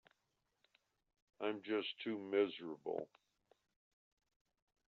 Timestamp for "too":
2.03-2.17